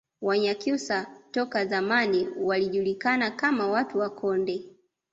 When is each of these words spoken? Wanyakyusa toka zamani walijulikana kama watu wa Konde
Wanyakyusa 0.21 1.05
toka 1.31 1.65
zamani 1.65 2.27
walijulikana 2.41 3.31
kama 3.31 3.67
watu 3.67 3.97
wa 3.99 4.09
Konde 4.09 4.65